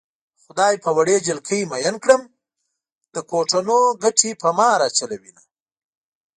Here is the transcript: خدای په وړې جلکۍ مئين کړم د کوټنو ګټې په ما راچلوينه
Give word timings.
خدای 0.43 0.75
په 0.83 0.89
وړې 0.97 1.15
جلکۍ 1.27 1.61
مئين 1.71 1.95
کړم 2.03 2.21
د 3.13 3.15
کوټنو 3.29 3.77
ګټې 4.03 4.31
په 4.41 4.49
ما 4.57 4.69
راچلوينه 4.81 5.41